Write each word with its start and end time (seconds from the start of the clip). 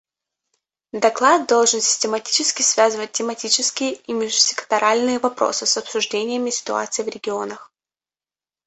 Доклад 0.93 1.45
должен 1.47 1.79
систематически 1.79 2.63
связывать 2.63 3.11
тематические 3.11 3.93
и 3.93 4.13
межсекторальные 4.13 5.19
вопросы 5.19 5.67
с 5.67 5.77
обсуждениями 5.77 6.49
ситуаций 6.49 7.05
в 7.05 7.09
регионах. 7.09 7.71